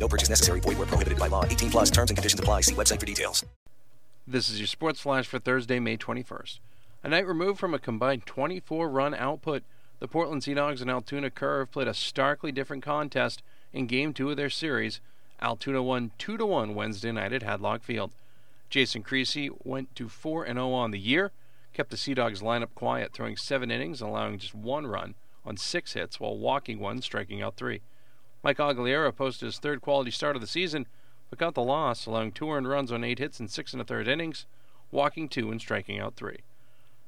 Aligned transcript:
No 0.00 0.08
purchase 0.08 0.30
necessary. 0.30 0.60
Void 0.60 0.78
where 0.78 0.86
prohibited 0.86 1.18
by 1.18 1.28
law. 1.28 1.44
18 1.44 1.70
plus 1.70 1.90
terms 1.90 2.10
and 2.10 2.16
conditions 2.16 2.40
apply. 2.40 2.62
See 2.62 2.74
website 2.74 2.98
for 2.98 3.06
details. 3.06 3.44
This 4.26 4.48
is 4.48 4.58
your 4.58 4.66
Sports 4.66 5.00
Flash 5.00 5.26
for 5.26 5.38
Thursday, 5.38 5.78
May 5.78 5.96
21st. 5.96 6.58
A 7.02 7.08
night 7.08 7.26
removed 7.26 7.58
from 7.58 7.74
a 7.74 7.78
combined 7.78 8.26
24 8.26 8.88
run 8.88 9.14
output, 9.14 9.62
the 10.00 10.08
Portland 10.08 10.42
Sea 10.42 10.54
Dogs 10.54 10.80
and 10.80 10.90
Altoona 10.90 11.30
Curve 11.30 11.70
played 11.70 11.88
a 11.88 11.94
starkly 11.94 12.52
different 12.52 12.82
contest 12.82 13.42
in 13.72 13.86
Game 13.86 14.14
2 14.14 14.30
of 14.30 14.36
their 14.36 14.50
series. 14.50 15.00
Altoona 15.42 15.82
won 15.82 16.12
2 16.18 16.36
1 16.36 16.74
Wednesday 16.74 17.12
night 17.12 17.32
at 17.32 17.42
Hadlock 17.42 17.82
Field. 17.82 18.10
Jason 18.70 19.02
Creasy 19.02 19.50
went 19.64 19.94
to 19.96 20.08
4 20.08 20.46
0 20.46 20.72
on 20.72 20.90
the 20.90 20.98
year, 20.98 21.32
kept 21.74 21.90
the 21.90 21.96
Sea 21.96 22.14
Dogs 22.14 22.40
lineup 22.40 22.74
quiet, 22.74 23.12
throwing 23.12 23.36
seven 23.36 23.70
innings 23.70 24.00
and 24.00 24.10
allowing 24.10 24.38
just 24.38 24.54
one 24.54 24.86
run 24.86 25.14
on 25.44 25.56
six 25.56 25.92
hits 25.92 26.18
while 26.18 26.36
walking 26.36 26.78
one, 26.78 27.02
striking 27.02 27.42
out 27.42 27.56
three. 27.56 27.80
Mike 28.42 28.58
Augliera 28.58 29.14
posted 29.14 29.46
his 29.46 29.58
third 29.58 29.80
quality 29.80 30.10
start 30.10 30.34
of 30.34 30.40
the 30.40 30.48
season, 30.48 30.86
but 31.28 31.38
got 31.38 31.54
the 31.54 31.62
loss, 31.62 32.06
allowing 32.06 32.32
two 32.32 32.50
earned 32.50 32.68
runs 32.68 32.90
on 32.90 33.04
eight 33.04 33.18
hits 33.18 33.38
in 33.38 33.48
six 33.48 33.72
and 33.72 33.82
a 33.82 33.84
third 33.84 34.08
innings, 34.08 34.46
walking 34.90 35.28
two 35.28 35.50
and 35.50 35.60
striking 35.60 35.98
out 35.98 36.16
three. 36.16 36.38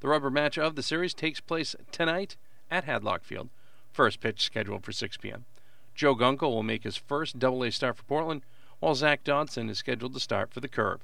The 0.00 0.08
rubber 0.08 0.30
match 0.30 0.58
of 0.58 0.74
the 0.74 0.82
series 0.82 1.12
takes 1.14 1.40
place 1.40 1.76
tonight 1.92 2.36
at 2.70 2.84
Hadlock 2.84 3.24
Field. 3.24 3.48
First 3.92 4.20
pitch 4.20 4.42
scheduled 4.42 4.84
for 4.84 4.92
6 4.92 5.16
p.m. 5.18 5.44
Joe 5.94 6.14
Gunkel 6.14 6.52
will 6.52 6.62
make 6.62 6.84
his 6.84 6.96
first 6.96 7.38
Double-A 7.38 7.72
start 7.72 7.96
for 7.96 8.04
Portland, 8.04 8.42
while 8.78 8.94
Zach 8.94 9.24
Dodson 9.24 9.68
is 9.68 9.78
scheduled 9.78 10.14
to 10.14 10.20
start 10.20 10.52
for 10.52 10.60
the 10.60 10.68
Curve. 10.68 11.00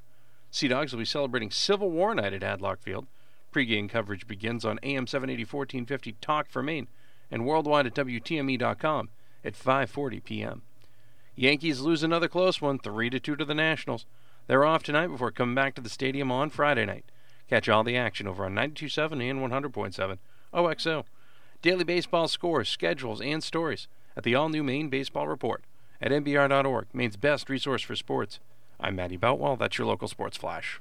Sea 0.50 0.68
Dogs 0.68 0.92
will 0.92 1.00
be 1.00 1.04
celebrating 1.04 1.50
Civil 1.50 1.90
War 1.90 2.14
night 2.14 2.32
at 2.32 2.42
Hadlock 2.42 2.78
Field. 2.80 3.06
Pre-game 3.50 3.88
coverage 3.88 4.26
begins 4.26 4.64
on 4.64 4.78
AM 4.84 5.06
780 5.06 5.42
1450 5.42 6.12
Talk 6.20 6.48
for 6.48 6.62
Maine 6.62 6.86
and 7.30 7.44
worldwide 7.44 7.86
at 7.86 7.94
WTME.com 7.94 9.08
at 9.44 9.54
5:40 9.54 10.24
p.m. 10.24 10.62
Yankees 11.36 11.80
lose 11.80 12.02
another 12.02 12.28
close 12.28 12.60
one, 12.60 12.78
3 12.78 13.10
to 13.10 13.20
2 13.20 13.36
to 13.36 13.44
the 13.44 13.54
Nationals. 13.54 14.06
They're 14.46 14.64
off 14.64 14.82
tonight 14.82 15.08
before 15.08 15.30
coming 15.30 15.54
back 15.54 15.74
to 15.74 15.80
the 15.80 15.88
stadium 15.88 16.30
on 16.30 16.50
Friday 16.50 16.86
night. 16.86 17.04
Catch 17.48 17.68
all 17.68 17.84
the 17.84 17.96
action 17.96 18.26
over 18.26 18.44
on 18.44 18.54
92.7 18.54 19.30
and 19.30 19.40
100.7 19.40 20.18
OXO. 20.52 21.04
Daily 21.62 21.84
baseball 21.84 22.28
scores, 22.28 22.68
schedules, 22.68 23.20
and 23.20 23.42
stories 23.42 23.88
at 24.16 24.22
the 24.22 24.34
all-new 24.34 24.62
Maine 24.62 24.88
Baseball 24.88 25.26
Report 25.26 25.64
at 26.00 26.12
MBR.org, 26.12 26.86
Maine's 26.92 27.16
best 27.16 27.48
resource 27.48 27.82
for 27.82 27.96
sports. 27.96 28.38
I'm 28.78 28.96
Matty 28.96 29.16
Boutwell. 29.16 29.56
That's 29.56 29.78
your 29.78 29.86
local 29.86 30.08
sports 30.08 30.36
flash. 30.36 30.80